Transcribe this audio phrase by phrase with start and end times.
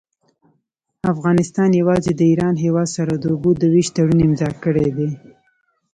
[1.13, 5.09] افغانستان يوازي د ايران هيواد سره د اوبو د ويش تړون امضأ کړي دي.